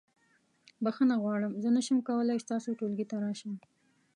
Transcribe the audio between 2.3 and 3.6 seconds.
ستاسو ټولګي ته راشم.